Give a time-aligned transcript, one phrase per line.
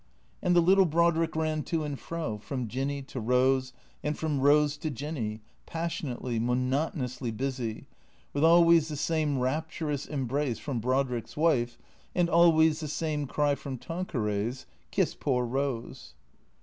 [0.41, 4.75] And the little Brodrick ran to and fro, from Jinny to Eose and from Eose
[4.79, 7.85] to Jinn}^ passionately, monotonously busy,
[8.33, 11.77] with always the same rapturous embrace from Brodrick's wife
[12.15, 16.13] and always the same cry from Tanqueray's," Kiss poor Eose